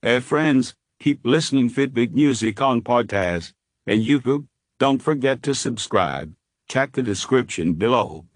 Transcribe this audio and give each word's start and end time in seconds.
Hey 0.00 0.20
friends, 0.20 0.76
keep 1.00 1.26
listening 1.26 1.70
Fitbit 1.70 2.12
Music 2.12 2.62
on 2.62 2.82
podcast 2.82 3.52
and 3.84 4.00
YouTube. 4.00 4.46
Don't 4.78 5.02
forget 5.02 5.42
to 5.42 5.56
subscribe. 5.56 6.34
Check 6.68 6.92
the 6.92 7.02
description 7.02 7.72
below. 7.72 8.27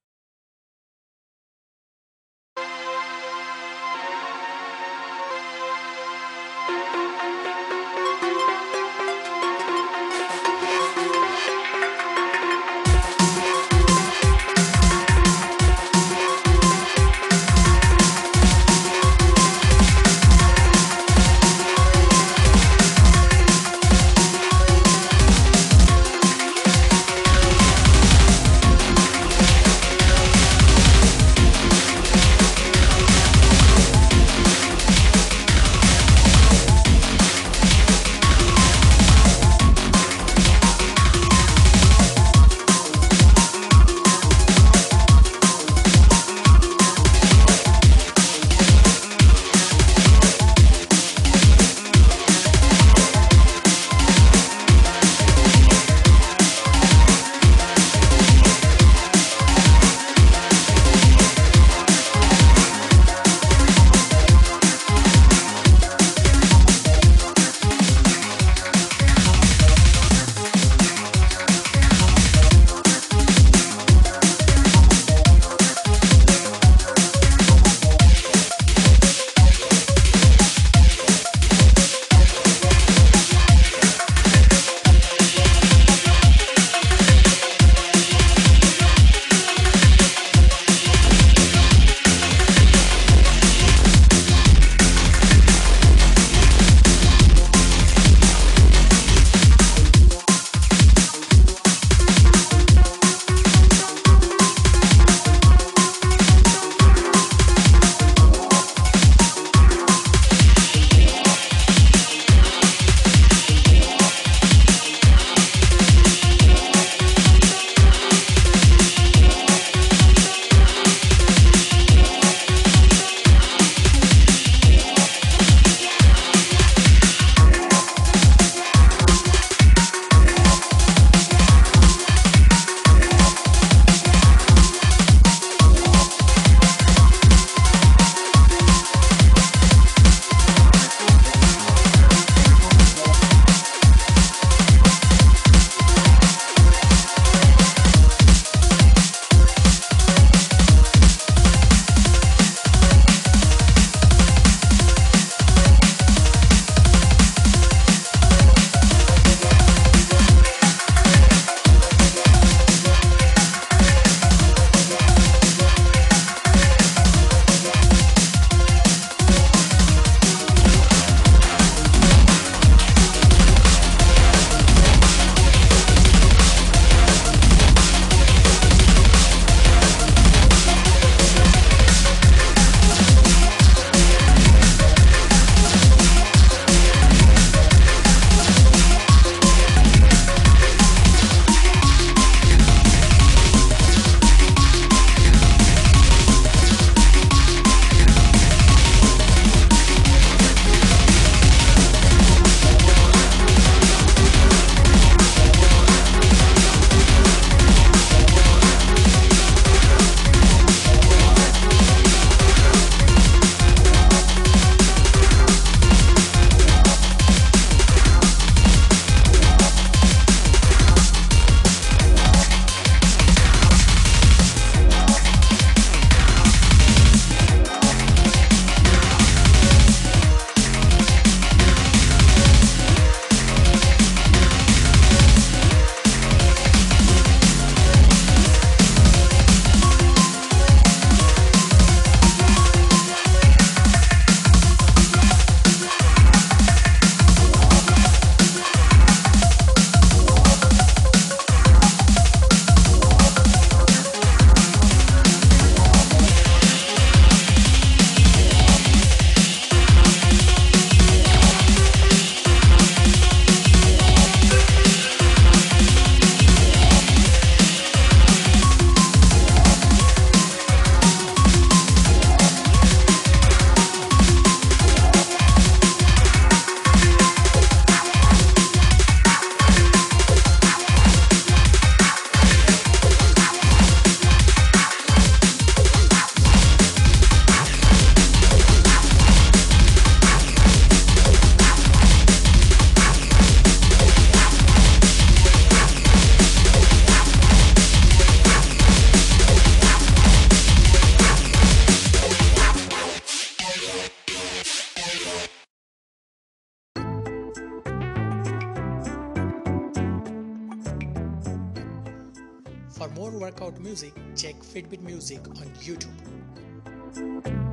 For 313.02 313.08
more 313.08 313.32
workout 313.32 313.80
music, 313.80 314.14
check 314.36 314.54
Fitbit 314.62 315.00
Music 315.00 315.40
on 315.48 315.66
YouTube. 315.82 317.71